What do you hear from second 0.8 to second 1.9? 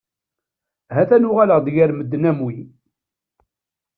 Ha-t-an uɣaleɣ-d